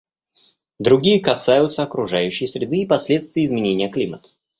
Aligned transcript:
Другие 0.79 1.19
касаются 1.19 1.83
окружающей 1.83 2.47
среды 2.47 2.81
и 2.81 2.87
последствий 2.87 3.45
изменения 3.45 3.87
климата. 3.87 4.29